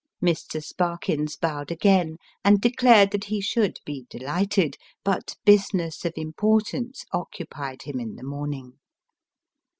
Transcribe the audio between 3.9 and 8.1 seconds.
delighted, but business of importance occupied him